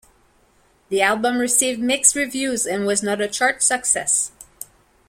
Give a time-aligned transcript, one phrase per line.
[0.89, 4.31] The album received mixed reviews and was not a chart success.